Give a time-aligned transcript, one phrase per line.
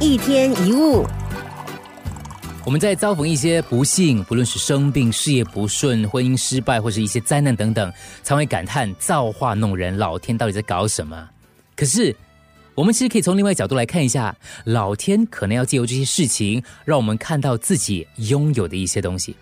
[0.00, 1.04] 一天一物，
[2.64, 7.92] 我们在遭逢一些不幸，不论是生病、事业不顺、婚姻失败，或是一些灾难等等，
[8.22, 11.28] 常会感叹造化弄人，老天到底在搞什么？
[11.74, 12.14] 可是，
[12.76, 19.34] 我们其实可以从另外角度来看一下，老天可能要借由这些事情，让我们看到自己拥有的一些东西。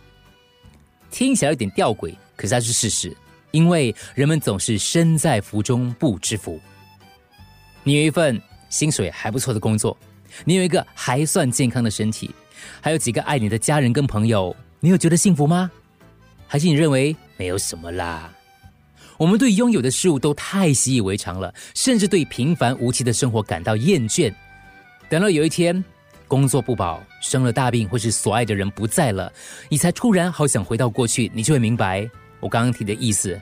[1.10, 3.14] 听起来有点吊诡，可是它是事实，
[3.50, 6.58] 因为人们总是身在福中不知福。
[7.84, 9.94] 你有一份薪水还不错的工作，
[10.44, 12.30] 你有一个还算健康的身体，
[12.80, 15.70] 还有几个爱你的家人跟朋友，你有觉得幸福吗？
[16.46, 18.32] 还是你认为没有什么啦？
[19.18, 24.32] 我们对拥有的事物都太习以为常了，甚至对平凡无奇的生活感到厌倦。
[25.08, 25.82] 等到有一天，
[26.28, 29.32] 工作不保，生了大病，或是所爱的人不在了，
[29.68, 32.08] 你才突然好想回到过去，你就会明白
[32.40, 33.40] 我刚刚提的意思。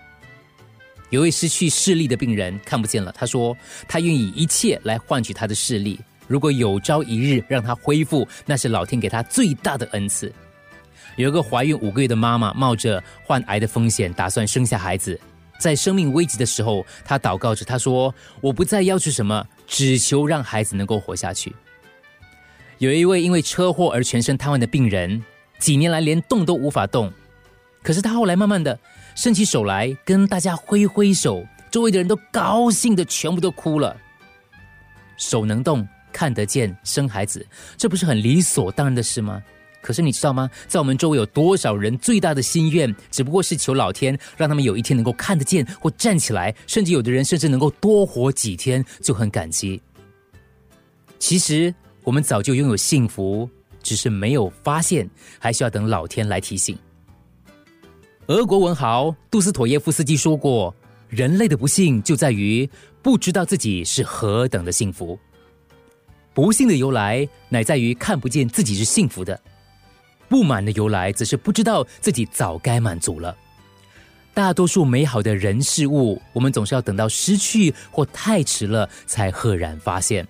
[1.10, 3.56] 有位失去视力的病人看不见了，他说
[3.88, 5.98] 他愿意一切来换取他的视力。
[6.27, 10.32] 如果有朝一日让他恢复，那是老天给他最大的恩赐。
[11.16, 15.18] 有一个怀孕五个月的妈妈，冒着患癌的风险，打算生下孩子。
[15.59, 21.54] 在生命危急的时候，她祷告着，她说：“我不再要求什么，只求让孩子能够活下去。”
[22.79, 25.23] 有一位因为车祸而全身瘫痪的病人，
[25.60, 27.13] 几年来连动都无法动。
[27.82, 28.76] 可是他后来慢慢的
[29.15, 33.96] 伸起手来，跟大家挥挥手，周围的人都高兴的全部都哭了。
[35.16, 37.45] 手能动，看得见，生孩子，
[37.76, 39.43] 这不是很理所当然的事吗？
[39.82, 40.48] 可是你知道吗？
[40.68, 49.82] 在我们周围有多少人最大的心愿，只不过是求老天让他们有一天能够看得见或站起来，甚至有的人甚至能够多活几天就很感激。
[51.18, 53.46] 其实我们早就拥有幸福，
[53.82, 56.79] 只是没有发现，还需要等老天来提醒。
[58.29, 60.74] 俄国文豪杜斯妥耶夫斯基说过
[61.10, 62.66] ：“人类的不幸就在于
[63.02, 65.19] 不知道自己是何等的幸福。
[66.34, 69.41] 不幸的由来乃在于看不见自己是幸福的。”
[70.28, 73.37] 不满的由来，则是不知道自己早该满足了。
[74.32, 80.26] 大多数美好的人事物，我们总是要等到失去或太迟了，才赫然发现。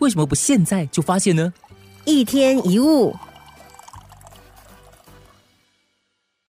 [0.00, 1.50] 为什么不现在就发现呢？
[2.04, 3.16] 一天一物。